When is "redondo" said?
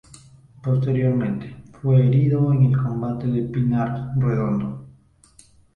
4.17-4.87